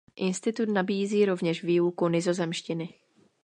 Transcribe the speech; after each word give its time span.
Institut 0.15 0.69
nabízí 0.69 1.25
rovněž 1.25 1.63
výuku 1.63 2.07
nizozemštiny. 2.07 2.89